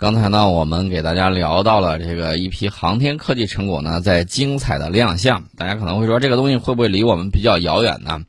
[0.00, 5.42] 刚才呢，我们给大家聊到了这个一批航天科技成果呢，在精彩的亮相。
[5.56, 8.20] 大家可能会说，这个东西会不会离我们比较遥远呢？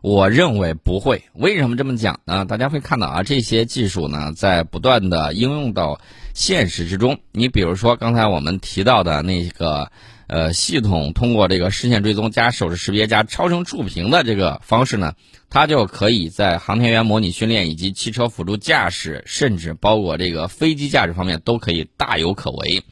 [0.00, 1.22] 我认为不会。
[1.34, 2.44] 为什么这么讲呢？
[2.44, 5.96] 大家会看到啊，这些技术呢，在不断的应用到
[6.34, 7.16] 现实之中。
[7.30, 9.88] 你比如说，刚才我们提到的那个。
[10.32, 15.12] 呃，系统通过这个视线追踪加手势识别加超声触屏的这个方式呢，
[15.50, 22.82] 它就可以在航天员模拟训练以及汽车辅助驾驶，甚至包括这个飞机驾驶方面都可以大有可为。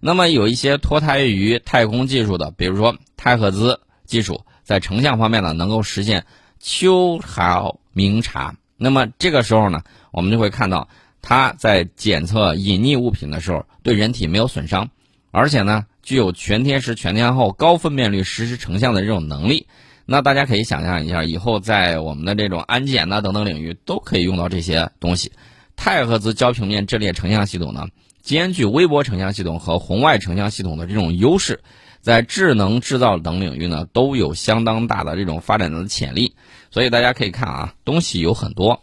[0.00, 6.26] 那么有一些脱胎于太空技术的，比如说太赫兹技术，在成像方面呢能够实现
[6.60, 8.54] 秋毫明察。
[8.76, 10.88] 那么这个时候呢，我们就会看到
[11.22, 14.90] 它在检测隐匿物品的时候，对人体没有损伤，
[15.32, 15.86] 而且呢。
[16.04, 19.66] 具有全天时、全天候、高分辨率实时成像的这种能力，
[20.04, 25.32] 那大家可以想象一下，以后在我们的这种安检呐等等领域都可以用到这些东西。
[25.76, 27.88] 太赫兹焦平面阵列成像系统呢，
[28.20, 31.62] 兼具微波成像系统和红外成像系统的这种优势，
[32.02, 36.34] 在智能制造等领域呢都有相当大的这种发展的潜力。
[36.70, 38.82] 所以大家可以看啊，东西有很多，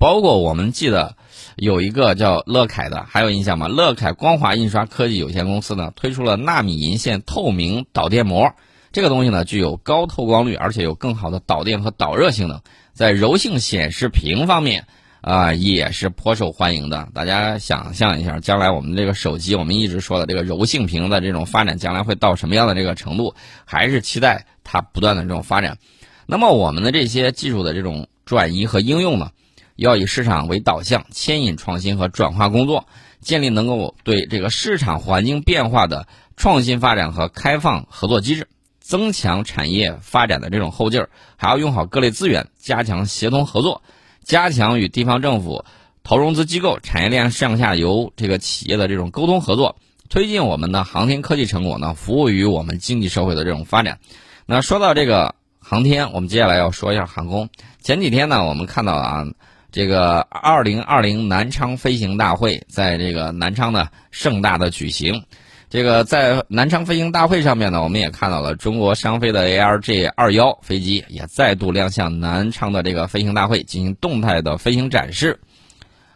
[0.00, 1.16] 包括我们记得。
[1.56, 3.68] 有一个叫乐凯的，还有印象吗？
[3.68, 8.52] 乐凯光华印刷科技有限公司呢，推出了纳米银线透明导电膜。
[8.92, 12.60] 这个东西呢，具有高透光率，而且有更好的导电和导热性能。
[12.92, 14.86] 在柔性显示屏方面，
[15.20, 17.08] 啊，也是颇受欢迎的。
[17.12, 23.34] 大家想象一下，将来我们这个手机，我们一直说的这个柔性屏的这种发展，将来会到什么样的这个程度？
[23.64, 25.78] 还是期待它不断的这种发展。
[26.26, 29.30] 那么，我们的这些技术的这种转移和应用呢？
[29.76, 32.86] 要以市场为导向，牵引创新和转化工作，
[33.20, 38.46] 建立能够对这个市场环境变化的创新发展和开放合作机制，
[38.78, 41.10] 增强产业发展的这种后劲儿。
[41.36, 43.82] 还要用好各类资源，加强协同合作，
[44.22, 45.64] 加强与地方政府、
[46.04, 49.76] 投融资机构、产业链上下游这个企业的这种沟通合作，
[50.08, 53.98] 推进我们的航天科技成果呢，服务于我们经济社会的这种发展。
[54.46, 57.48] 那说到这个航天，我们接下来要说一下航空。
[57.80, 59.26] 前几天呢，我们看到啊。
[59.74, 65.24] 这个二零二零南昌飞行大会在这个南昌呢盛大的举行，
[65.68, 75.40] 这个在南昌飞行大会上面呢，我们也看到了中国商飞的 ARJ 二幺飞机也再度亮相南昌的这个飞行大会进行动态的飞行展示。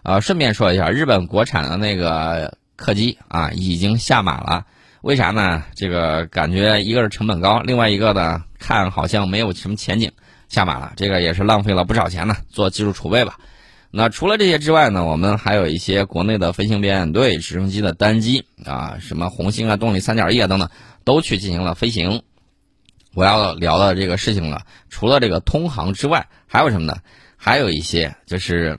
[0.05, 4.67] 啊，顺便说一下，日本国产的那个客机啊已经下马了，
[5.03, 5.65] 为啥呢？
[5.75, 10.13] 这个感觉一个是成本高，另外一个呢看好像没有什么前景。
[10.49, 13.39] 下马了，这个也是浪费了不少钱呢，做技术储备吧。
[13.91, 20.69] 那除了这些之外呢，我们还有一些国内的飞行表演队直升机的单机啊，什么红星啊、动力三点一啊等等，
[21.05, 22.23] 都去进行了飞行。
[23.15, 26.99] 我要聊的这个事情了，除了这个通航之外，还有什么呢？
[27.37, 28.79] 还有一些就是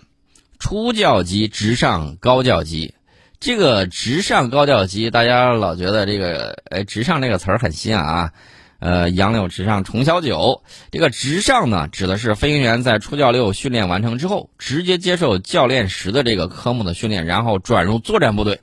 [0.59, 2.93] 初教机、直上高教机。
[3.39, 8.31] 这个直上高教机，大家老觉得这个哎，直上这个词儿很新啊。
[8.79, 18.61] 呃，杨柳直上重霄九，这个直上呢，指的是飞行员在初教六训练完成之后，直接接受教练十的这个科目的训练，然后转入作战部队。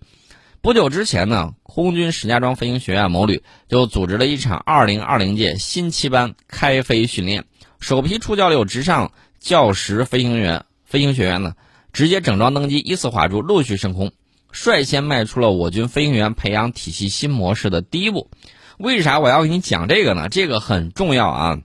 [0.62, 7.44] 不久之前呢，空军石家庄飞行学院某旅就组织了一场二零二零届新七班开飞训练，
[7.78, 11.53] 首批初教六直上教十飞行员飞行学员呢，
[11.93, 14.10] 直接整装登机，依次华住，陆续升空，
[14.50, 18.31] 率先迈出了我军飞行员培养体系新模式的第一步。
[18.78, 20.28] 为啥我要给你讲这个呢？
[20.28, 21.59] 这个很重要啊！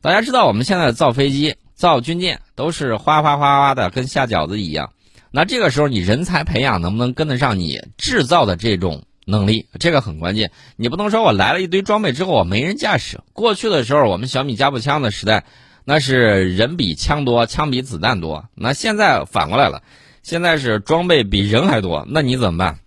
[0.00, 4.92] 大家知道我们现在造飞机、造军舰都是哗哗哗哗的，跟下饺子一样。
[5.30, 9.66] 那这个时候你人才培养能不能跟得上你制造的这种能力？
[9.78, 10.50] 这个很关键。
[10.76, 13.20] 你不能说我来了一堆装备之后我没人驾驶。
[13.32, 15.44] 过去的时候我们小米加步枪的时代，
[15.84, 18.44] 那是人比枪多，枪比子弹多。
[18.54, 19.82] 那现在反过来了，
[20.22, 22.78] 现在是装备比人还多，那你怎么办？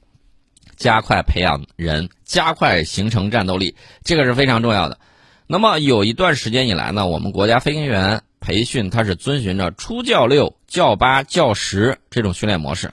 [0.77, 4.99] 加快培养人，加快形成战斗力，这个是非常重要的。
[5.47, 12.91] 那么有一段时间以来呢，我们国家飞行员培训它是遵循着初教六、教八、教十这种训练模式。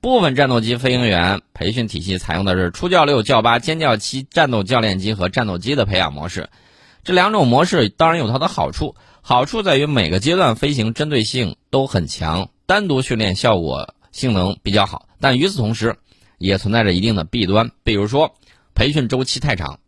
[0.00, 6.50] 部分战斗机飞行员培训体系采用的是初教六、教八、尖教七战斗教练机和战斗机的培养模式。
[7.02, 15.08] 这两种模式当然有它的好处，好处在于每个阶段飞行针对性都很强，单独训练效果性能比较好。
[15.20, 15.96] 但与此同时，
[16.38, 18.34] 也存在着一定的弊端，比如说
[18.74, 19.80] 培训周期太长，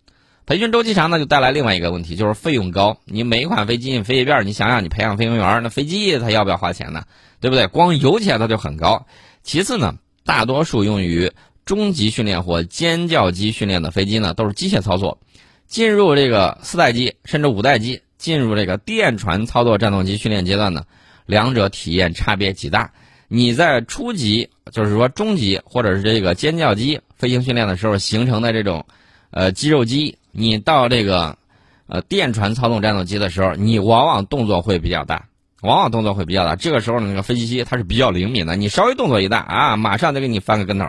[0.47, 2.99] 培训周期长呢，就带来另外一个问题，就是费用高。
[3.05, 7.05] 你每一款飞机你飞一遍，你想想，你培养飞行员，那飞机它要不要花钱呢？
[7.41, 7.67] 对不对？
[7.69, 9.07] 光油钱它就很高。
[9.43, 9.95] 其次呢，
[10.25, 11.33] 大多数用于
[11.65, 15.19] 中级训练或尖叫机训练的飞机呢，都是机械操作。
[15.67, 20.85] 进入这个四代机甚至五代机，进入这个电传操作战斗机训练阶段呢，
[21.27, 22.93] 两者体验差别极大。
[23.33, 28.85] 你在初级，就是说中级或者是这个尖叫机飞行训练的时候形成的这种，
[29.31, 31.39] 呃肌肉肌，你到这个，
[31.87, 35.27] 呃电传操纵战斗机的时候，你往往动作会比较大，
[35.63, 36.57] 往往动作会比较大。
[36.57, 40.87] 这个时候呢，那个飞机机它是比较灵敏的，你稍微动作一大啊，马上就给你翻个跟头。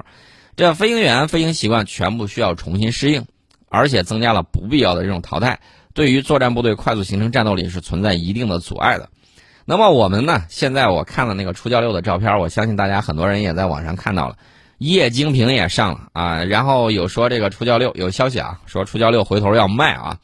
[0.56, 3.24] 这飞行员飞行习惯全部需要重新适应，
[3.70, 5.60] 而且增加了不必要的这种淘汰，
[5.94, 9.10] 对于作战部队快速形成战斗力是存在一定的阻碍的。
[9.66, 10.44] 那么我们呢？
[10.50, 14.36] 现在我看了那个初教六的照片，我相信大家很多人也在网上看到了，
[14.80, 16.44] 液晶屏也上了啊。
[16.44, 20.18] 然后有说这个初教六有消息啊，说初教六回头要卖啊。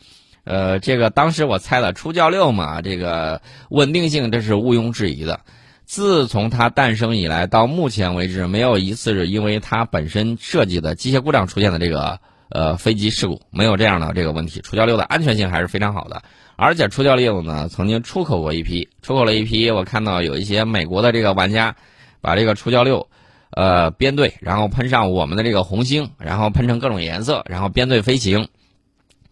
[0.44, 5.42] 呃，这个当时我猜了，初教六嘛，这个稳定性这是毋庸置疑的。
[5.86, 12.20] 自从它诞生以来到目前为止，没有一次是因为它本身设计的机械故障出现的这个
[12.50, 14.62] 呃飞机事故，没有这样的这个问题。
[14.62, 16.24] 初教六的安全性还是非常好的。
[16.60, 19.70] 而且初教六呢，曾经出口过一批，出口了一批。
[19.70, 21.76] 我看到有一些美国的这个玩家，
[22.20, 23.08] 把这个初教六，
[23.52, 28.50] 呃，编队，然后喷上我们的这个红星，然后喷成各种颜色，然后编队飞行。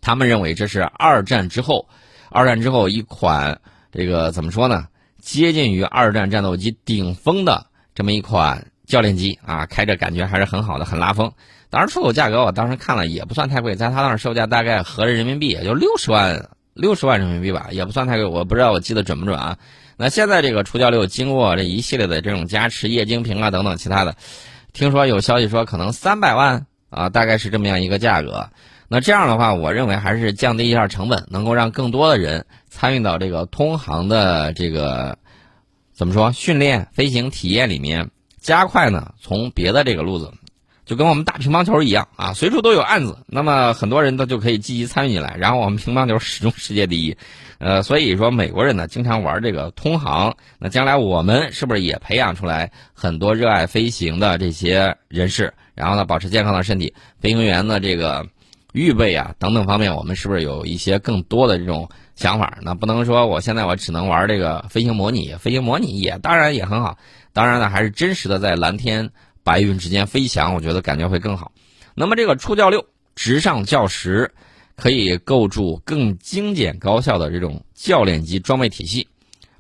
[0.02, 1.88] 他们认为这是二战之后，
[2.30, 3.60] 二战之后一款
[3.92, 4.88] 这个怎么说呢？
[5.20, 11.32] 接近于二战战斗机顶峰的这么一款教练机啊，开着感觉还是很好的，很拉风。
[11.72, 16.52] 当然出口价格我当时看了也不算太贵，在他那儿售价大概合着人民币也就六十万。
[16.76, 19.58] 六十万人民币吧，也不算太贵，我不知道我记得准不准啊。
[19.96, 24.18] 那现在这个初教六经过这一系列的这种加持、液晶屏啊等等其他的，
[24.74, 28.50] 听说有消息说可能三百万啊，大概是这么样一个价格。
[28.90, 35.18] 那这样的话，我认为还是降低一下成本，能够让更多的人参与到这个通航的这个
[35.94, 38.12] 怎么说训练、飞行体验里面，
[38.42, 40.34] 加快呢从别的这个路子。
[40.86, 47.18] 就跟我们打乒乓球一样啊，随处都有案子，那么很多人都就可以积极参与进来，然后我们乒乓球始终世界第一，
[47.58, 58.28] 呃，所以说美国人呢经常玩这个通航，那将来我们是不是也培养出来很多热爱飞行的这些人士，然后呢保持健康的身体，飞行员的这个
[58.72, 62.60] 预备啊等等方面，我们是不是有一些更多的这种想法？
[62.62, 67.00] 那不能说我现在我只能玩这个飞行模拟，飞行模拟也当然也很好，
[67.34, 69.10] 当然呢还是真实的在蓝天。
[69.46, 71.52] 白云之间飞翔，我觉得感觉会更好。
[71.94, 74.32] 那么这个初教六直上教十，
[74.76, 79.08] 可以构筑更精简高效的这种教练级装备体系，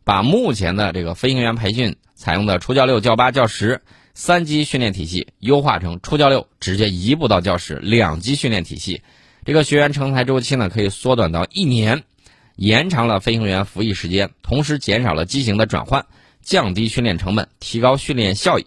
[0.03, 3.81] 把目前的这个飞行员培训采用的初教六、教八、教十
[4.15, 9.03] 三级训练体系优化成初教六直接移步到教十两级训练体系。
[9.45, 12.03] 这个学员成才周期呢可以缩短到一年，
[12.55, 16.07] 延长了飞行员服役时间，同时减少了机型的转换，
[16.41, 18.65] 降低训练成本，提高训练效益。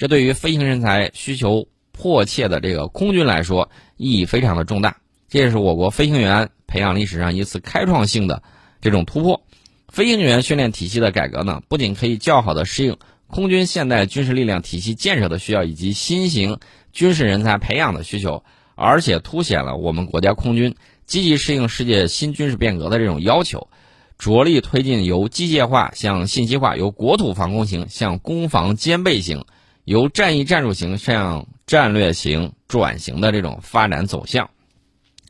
[0.00, 4.96] 这对于飞行人才需求迫切的这个空军来说，意义非常的重大。
[5.28, 8.42] 这也是我国飞行员培养历史上一次开创性的
[8.80, 9.42] 这种突破。
[9.90, 16.60] 飞行员训练体系的改革呢，不仅可以较好的适应空军现代军事力量体系建设的需要以及新型
[16.94, 18.42] 军事人才培养的需求，
[18.76, 23.68] 而且凸显了我们国家空军积极适应世界新军事变革的这种要求，
[24.16, 29.44] 着力推进由机械化向信息化、由国土防空型向攻防兼备型。
[29.84, 34.50] 由战役战术型向战略型转型的这种发展走向，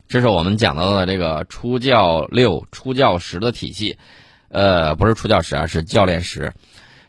[0.07, 3.97] 这是我们讲到的这个初教六、初教十的体系。
[4.49, 6.51] 呃，不是初教十啊，是教练十。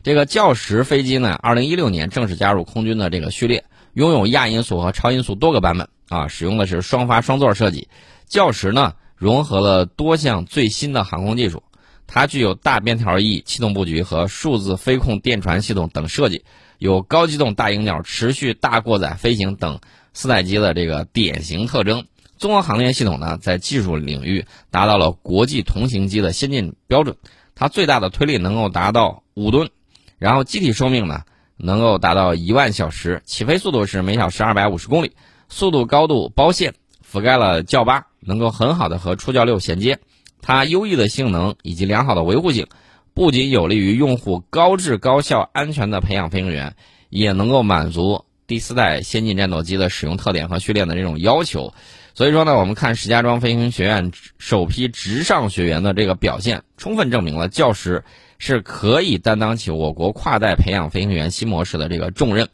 [0.01, 7.89] 这个教十飞机呢，二零一六年正式加入空军的这个序列，拥有亚音速和超音速多个版本啊，使用的是双发双座设计。
[8.27, 11.61] 教十呢，融合了多项最新的航空技术，
[12.07, 16.45] 它具有大边条翼气动布局和数字飞控电传系统等设计。
[16.83, 19.79] 有高机动大鹰鸟、持续大过载飞行等
[20.13, 22.07] 四代机的这个典型特征。
[22.35, 27.15] 综合航天系统呢，在技术领域达到了国际同型机的先进标准。
[27.55, 29.69] 它最大的推力能够达到五吨，
[30.17, 31.21] 然后机体寿命呢
[31.55, 35.13] 能够达到一万小时，起飞速度是每小时二百五十公里，
[35.47, 36.73] 速度高度包线，
[37.09, 39.99] 覆盖了教八，能够很好的和初教六衔接。
[40.41, 42.67] 它优异的性能以及良好的维护性。
[43.13, 46.75] 不仅有利于用户高质、高效、安全的培养飞行员，
[47.09, 51.73] 也能够满足第四代先进战斗机的使用特点和训练的这种要求。
[52.15, 58.03] 所以说呢，我们看石家庄飞行学院首批直上学员的这个表现，充分证明了教师
[58.37, 62.49] 是可以担当起我国跨代培养飞行员新模式的这个重任，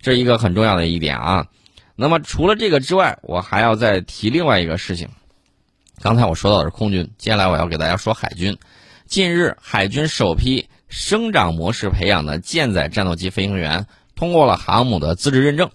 [0.00, 1.46] 这是一个很重要的一点啊。
[1.96, 5.08] 那么除了这个之外，我还要再提另外一个事情。
[6.00, 8.56] 刚才我说到的是空军，接下来我要给大家说海军。
[9.14, 15.70] 近日，海军首批生长模式培养的舰载战斗机飞行员通过了航母的资质认证。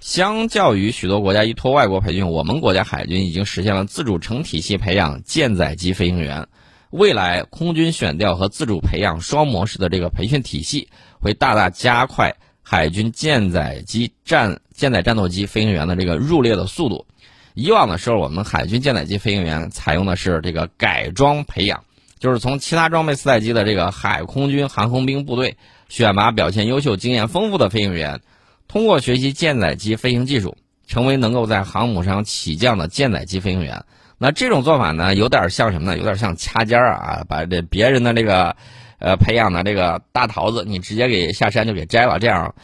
[0.00, 6.48] 相较于许多国家依托外国培训，我们国家海军已经实现了自主成体系培养舰载机飞行员。
[6.90, 10.88] 未来空军选调和自主培养双模式的这个培训体系，
[11.20, 17.06] 会大大加快海军舰载机战舰载战斗机飞行员的这个入列的速度。
[17.54, 21.84] 以往的时候，我们海军舰载机飞行员采用的是这个改装培养，
[22.24, 25.58] 就是从其他装备四代机的这个海空军航空兵部队
[25.90, 28.18] 选拔表现优秀、经验丰富的飞行员，
[28.66, 33.84] 通过学习舰载机飞行技术，成为能够在航母上起降的舰载机飞行员。
[34.16, 35.98] 那这种做法呢，有点像什么呢？
[35.98, 38.56] 有点像掐尖儿啊，把这别人的这个，
[39.00, 42.18] 呃，培养的这个大桃子，你直接给下山就给摘了。
[42.18, 42.54] 这样，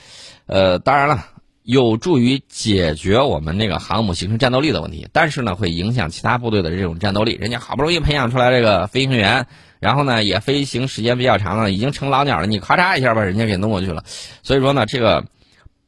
[0.47, 1.23] 呃，当然了，
[1.62, 7.33] 有助于解决我们那个航母形成战斗力的问题，但是呢，会影响其他部队的这种战斗力。
[7.35, 9.47] 人家好不容易培养出来这个飞行员，
[9.79, 14.05] 然后呢，也飞行时间比较长了，已经成老鸟了，你咔嚓一下把人家给弄过去了。
[14.43, 15.25] 所以说呢，这个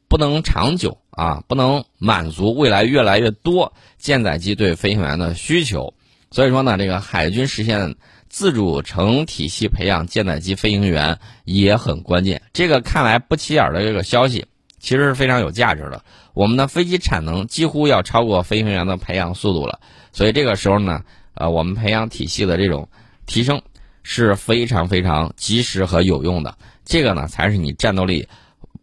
[0.07, 0.97] 不能长久。
[1.15, 5.93] 啊，不能满足未来越来越多舰载机对飞行员的需求，
[6.31, 7.93] 所以说呢，这个海军实现
[8.29, 12.41] 自主成体系培养舰载机飞行员也很关键。
[12.51, 14.47] 这个看来不起眼的这个消息，
[14.83, 16.03] 其实是非常有价值的。
[16.33, 19.79] 我们的飞机产能几乎要超过飞行员的培养速度了，
[20.11, 21.01] 所以这个时候呢，
[21.35, 22.89] 呃，我们培养体系的这种
[23.25, 23.61] 提升
[24.03, 26.55] 是非常非常及时和有用的。
[26.83, 28.27] 这个呢，才是你战斗力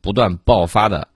[0.00, 1.06] 不断爆发的。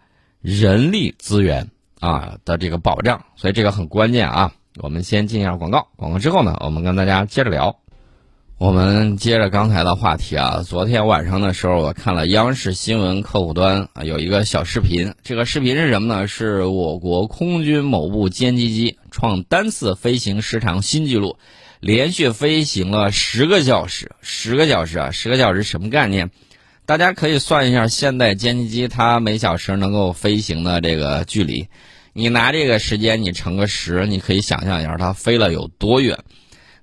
[0.43, 4.53] 人力资源啊的这个保障，所以这个很关键啊。
[4.77, 7.75] 我们先进一下广告，广告之后呢，我们跟大家接着聊。
[8.57, 16.29] 我们接着刚才的话题啊，昨天晚上的时候，我看了央视新闻客户端啊有一个小视频，这个视频是什么呢？
[16.29, 21.37] 是我国空军某部歼击机创单次飞行时长新纪录，
[21.81, 26.31] 连续飞行了十个小时，十个小时啊，十个小时什么概念？
[26.87, 31.67] 大家可以算一下现代歼击机它每小时能够飞行的这个距离，
[32.13, 36.21] 你拿这个时间你乘个十，你可以想象一下它飞了有多远。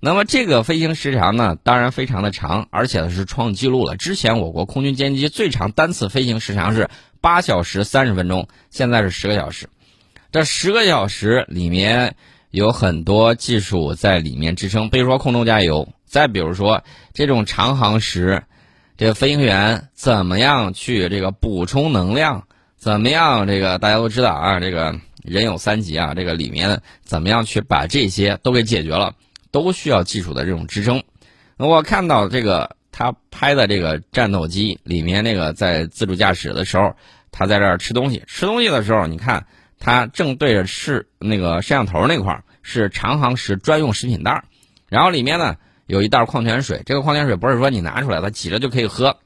[0.04, 3.96] 那么这个飞行时长呢，当然非常的长，而且是创纪录了。
[3.96, 6.90] 之前我国空军歼击最长单次飞行时长是
[7.22, 9.70] 八小时三十分钟，现在是十个小时。
[10.32, 12.16] 这十个小时里面
[12.50, 18.44] 有很多技术在里面支撑，比如说空中加油，再比如说这种长航时。
[18.98, 22.46] 这个飞行员怎么样去这个补充能量？
[22.78, 23.48] 怎么样？
[23.48, 29.16] 这个大家都知道啊，这个人有三急啊，这个里面怎么样去把这些都给解决了？
[29.52, 31.04] 都需要技术的这种支撑。
[31.58, 36.96] 我看到这个他拍的这个战斗机里面那个在自主驾驶的时候，
[37.32, 38.24] 他在这儿吃东西。
[38.28, 39.46] 吃东西的时候，你看
[39.80, 44.44] 他正对着是那个摄像头那块儿是长航时专用食品袋儿，
[44.90, 45.58] 然后里面呢。
[45.88, 49.18] 有一袋矿泉水，这个矿泉水不是说你拿出来它挤着就可以喝。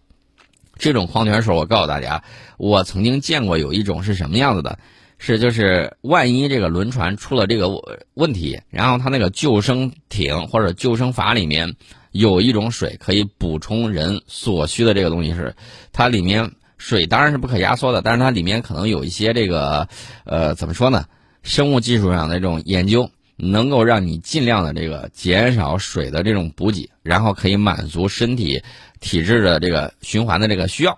[0.80, 2.24] 这种矿泉水，我告诉大家，
[2.58, 4.80] 我曾经见过有一种是什么样子的，
[5.26, 7.68] 是就是万一这个轮船出了这个
[8.14, 11.76] 问题，然后它那个救生艇或者救生筏里面
[12.12, 15.56] 有一种水可以补充人所需的这个东西，是
[15.92, 19.88] 它里面水当然是不可压缩的，但是它里面可能有一些这个
[20.26, 21.06] 呃怎么说呢，
[21.42, 23.10] 生物技术上的这种研究。
[23.38, 28.64] 能够让你尽量的这个减少水的这种补给，然后可以满足身体
[29.02, 30.98] 体质的这个循环的这个需要。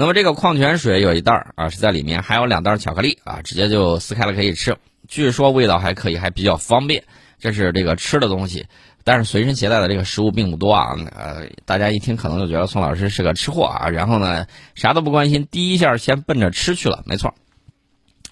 [0.00, 4.74] 那么这个矿泉水有一袋儿啊是在里面，还有两袋巧克力啊，直接就撕开了可以吃。
[5.06, 7.04] 据说味道还可以，还比较方便。
[7.38, 8.66] 这是这个吃的东西，
[9.04, 10.96] 但是随身携带的这个食物并不多啊。
[11.14, 17.02] 呃，大家一听可能就觉得宋老师是个吃货啊，然后呢啥都不关心，第一下先奔着吃去了。
[17.04, 17.34] 没错，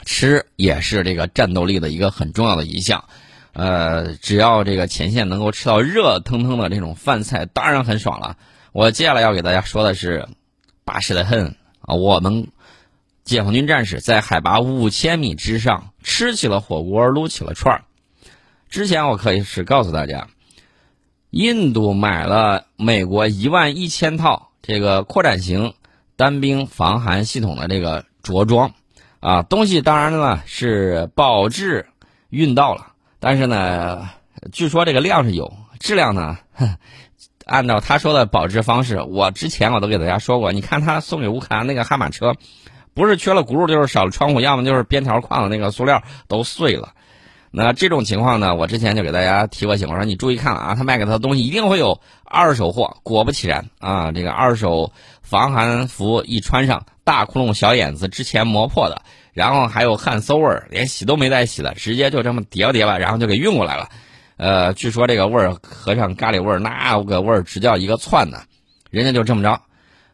[0.06, 3.04] 吃也是这个战斗力的一个很重要的一项。
[3.52, 8.38] 呃，只要这个前线能够吃到热腾腾的这种饭菜，当然很爽了。
[8.72, 10.26] 我接下来要给大家说的是，
[10.84, 11.54] 巴适的很
[11.88, 11.94] 啊！
[11.94, 12.48] 我们
[13.24, 17.84] 解放军战士在海拔五千米之上吃起了火锅，撸起了串儿。
[18.68, 20.28] 之前我可以是告诉大家，
[21.30, 25.72] 印度买了美国一万一千套这个扩展型
[26.16, 28.74] 单兵防寒系统的这个着装，
[29.20, 31.86] 啊，东西当然呢是保质
[32.28, 32.92] 运到了。
[33.18, 34.10] 但是呢，
[34.52, 36.36] 据说这个量是有，质量呢，
[37.48, 40.52] 按照他说的保值方式，我之前我都给大家说过。
[40.52, 42.34] 你看他送给乌克兰那个悍马车，
[42.92, 46.90] 不是缺了轱辘，就是少了窗户，要么就是边条框的那个塑料都碎了。
[47.50, 52.98] 那这种情况呢，我之前就给大家提过醒，我说你注意看了啊，他卖给他的东西一定会有二手货。
[53.02, 59.00] 果不其然啊，这个二手防寒服一穿上，大窟窿小眼子，之前磨破的。
[59.32, 63.88] 然后还有汗馊味儿，连洗都没带洗的，直接就这么叠吧叠吧，然后就给运过来了。
[64.38, 68.38] 呃，据说这个味儿和上咖喱味儿，那个味儿直叫一个窜呢。
[68.88, 69.60] 人家就这么着，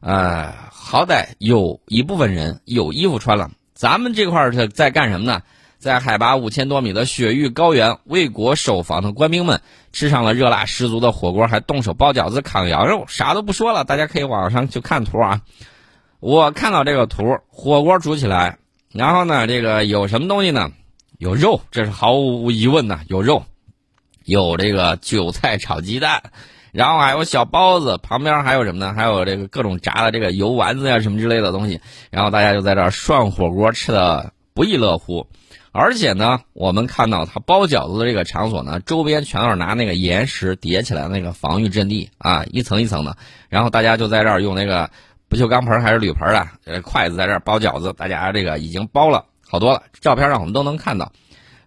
[0.01, 3.51] 呃，好歹有一部分人有衣服穿了。
[3.75, 5.43] 咱们这块儿是在干什么呢？
[5.79, 9.61] 在海拔五千多米的雪域高原，为国守防的官兵们
[9.93, 15.43] 吃上了热辣十足的火锅，还动手包饺子、烤羊肉，啥都不说了，大家可以网上去看图啊。
[16.21, 18.57] 我看到这个图，火锅煮起来，
[18.91, 20.71] 然后呢，这个有什么东西呢？
[21.19, 23.45] 有肉，这是毫无疑问的，有肉，
[24.25, 26.23] 有这个韭菜炒鸡蛋，
[26.73, 28.93] 然后还有小包子，旁边还有什么呢？
[28.95, 31.81] 还有这个各种炸的这个油丸子呀，什么之类的东西。
[32.11, 35.27] 然后大家就在这涮火锅，吃的不亦乐乎。
[35.71, 43.17] 而且呢，我们看到他包饺子的这个场所呢，周边全都是拿那个岩石叠起来那个防御阵地啊，一层一层的。
[43.49, 44.89] 然后大家就在这儿用那个
[45.29, 51.13] 不锈钢盆还是铝盆的呃筷子在这儿包饺子，大家这个已经包了好多了，照片上我们都能看到。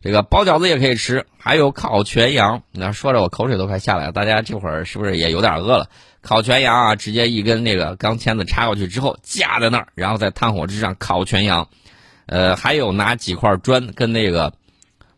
[0.01, 2.63] 这个包饺子也可以吃，还有烤全羊。
[2.71, 5.89] 那说着我口水都快下来了，大家这会儿是不是也有点饿了？
[6.21, 11.69] 烤全羊啊，直接一根那个钢签子插过去之后架在那儿，然后在炭火之上烤全羊。
[12.25, 14.53] 呃，还有拿几块砖跟那个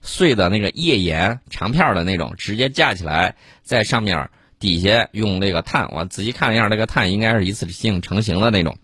[0.01, 8.77] 碎的那个页岩长片的那种，直接架起来，在上面底下用那个炭，我仔细看了一下，那个炭应该是一次性成型的那种。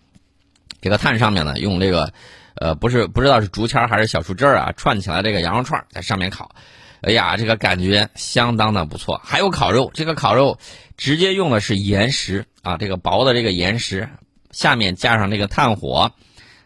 [0.80, 2.12] 这个炭上面呢，用这个
[2.60, 6.50] 呃，不是不知道是竹签还是小树枝啊，串起来这个羊肉串在上面烤。
[7.02, 9.20] 哎呀，这个感觉相当的不错。
[9.24, 10.58] 还有烤肉，这个烤肉
[10.96, 14.08] 直接用的是岩石啊，这个薄的这个岩石
[14.50, 16.12] 下面架上这个炭火。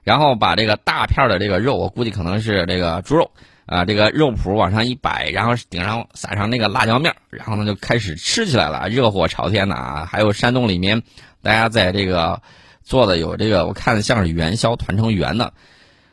[0.02, 3.30] 然后把这个大片的这个肉，我估计可能是这个猪肉
[3.66, 10.08] 啊，这个肉脯往上一摆，然后顶上撒上那个辣椒面，然后呢就开始吃起来了，热火朝天的啊！
[10.10, 11.02] 还有山洞里面，
[11.42, 12.40] 大家在这个
[12.82, 15.52] 做的有这个，我看像是元宵团成圆的，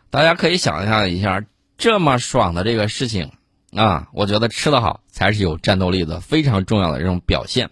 [0.10, 1.44] 大家可以想象一下，
[1.78, 3.32] 这么爽的这个事情
[3.74, 7.70] 啊，我觉得吃的好才是有战斗力的，非常重要的这种表现。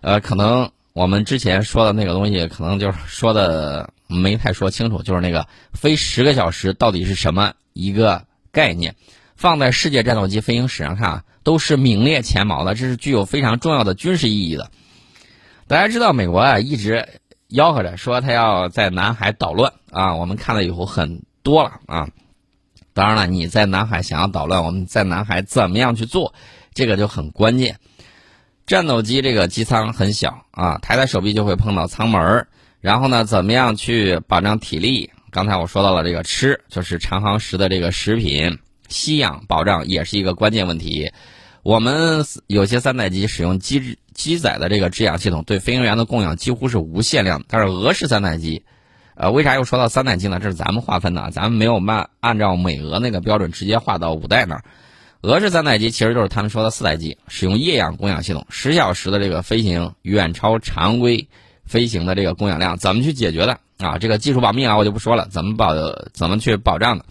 [0.00, 3.90] 呃，可能我们之前说的那个东西，可能就是说的。
[4.12, 8.96] 没太说清楚，就是那个飞十个小时到底是什么一个概念？
[9.36, 14.72] 放在世界战斗机飞行史上看啊，都是名列前茅的，这是具有非常重要的军事意义的。
[15.68, 17.06] 大家知道，美国啊一直
[17.50, 22.08] 吆喝着说他要在南海捣乱啊，我们看了以后很多了啊。
[22.92, 26.34] 当然了，你在南海想要捣乱，我们在南海怎么样去做，
[26.74, 27.78] 这个就很关键。
[28.66, 32.48] 战斗机这个机舱很小啊，抬抬手臂就会碰到舱门儿。
[32.80, 35.10] 然后呢，怎么样去保障体力？
[35.30, 41.12] 刚才我说到了这个吃，就是长航时的这个食品、吸氧保障也是一个关键问题。
[41.62, 47.44] 我们有些三代机使用机机载的这个制氧系统，对飞行员的供氧几乎是无限量。
[47.48, 48.64] 但是俄式三代机，
[49.20, 50.40] 呃，为啥又说到三代机呢？
[50.40, 54.64] 这是咱们划分的，咱们没有按按照美俄那个标准直接划到五代那儿。
[55.20, 61.28] 俄式三代机其实就是他们说的四代机，使用液氧供氧系统，十小时的这个飞行远超常规。
[61.66, 63.98] 飞行的这个供氧量怎么去解决的啊？
[63.98, 65.28] 这个技术保密啊，我就不说了。
[65.28, 65.74] 怎么保？
[66.14, 67.04] 怎么去保障的？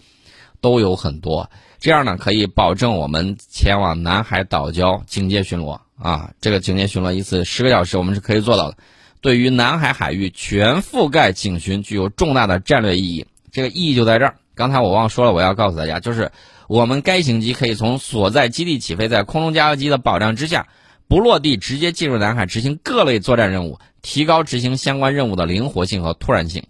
[0.60, 1.48] 都有很多。
[1.78, 6.32] 这样呢，可以保证我们前往南海岛礁警戒巡逻啊。
[6.40, 8.76] 这个警戒巡逻一次十个小时，我们是可以做到的。
[9.20, 13.26] 对于南海海域全覆盖警巡，具有重大的战略意义。
[13.52, 14.36] 这个意义就在这儿。
[14.54, 16.30] 刚才我忘说了，我要告诉大家，就是
[16.68, 20.68] 我们该型机可以从所在基地起飞，在空中加油机的保障之下。
[21.08, 26.62] 不落地，直接进入南海执行各类作战任务，提高执行相关任务的灵活性和突然性。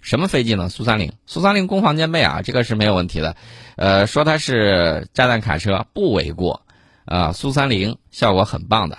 [0.00, 0.68] 什么飞机呢？
[0.68, 3.34] 苏三零，苏三零攻防兼备啊，这个是没有问题的。
[3.74, 6.62] 呃，说它是炸弹卡车不为过
[7.06, 7.32] 啊。
[7.32, 8.98] 苏三零效果很棒的，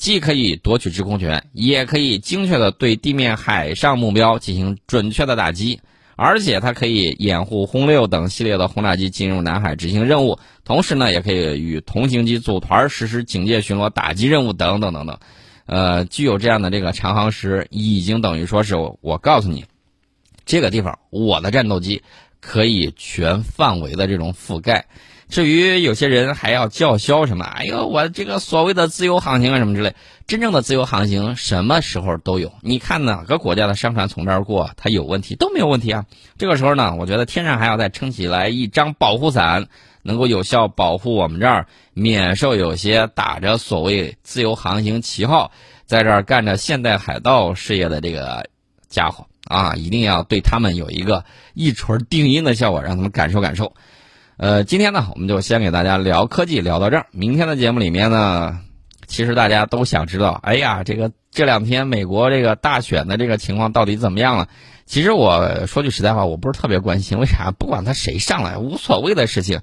[0.00, 5.78] 既可以夺取制空权，也可以精确的对地面海上目标进行准确的打击。
[6.16, 15.18] 而且它可以掩护轰六等系列的轰炸机进入南海执行任务，同时呢，也可以与同型机组团实施警戒巡逻、打击任务等等等等。
[15.66, 19.66] 呃，具有这样的这个长航时，已经等于说是我告诉你，
[20.46, 22.02] 这个地方我的战斗机
[22.40, 24.86] 可以全范围的这种覆盖。
[25.30, 27.44] 至于有些人还要叫嚣什么？
[27.44, 29.94] 哎呦，我这个所谓的自由航行啊什么之类，
[30.26, 32.52] 真正的自由航行什么时候都有。
[32.62, 36.04] 你看哪个国家的商船从这儿过，它有问题都没有问题啊。
[36.36, 39.68] 这个时候呢，我觉得天上还要再撑起来一张保护伞，
[40.02, 45.52] 能够有效保护我们这儿，免受有些打着所谓自由航行旗号，
[45.86, 48.48] 在这儿干着现代海盗事业的这个
[48.88, 53.72] 家伙啊，一定要对他们有一个一锤定音的效果，让他们感受感受。
[54.40, 57.06] 呃，今天呢，我们就先给大家聊科技，聊到这儿。
[57.10, 58.58] 明天的节目里面呢，
[59.06, 64.48] 其实大家都想知道，哎呀，这个这两天美国这个大选的这个情况到底怎么样了？
[64.86, 67.50] 其实我说句实在话，我不是特别关心，为啥？
[67.50, 69.60] 不管他谁上来，无所谓的事情，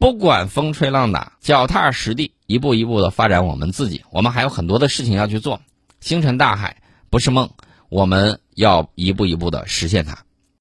[0.00, 4.02] 不管风吹浪打，脚踏实地，一步一步的发展我们自己。
[4.10, 5.60] 我们还有很多的事情要去做，
[6.00, 6.78] 星辰大海
[7.10, 7.48] 不是梦，
[7.88, 10.18] 我们要一步一步的实现它。